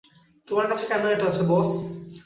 [0.47, 1.69] তোমার কাছে কেন এটা আছে, বস?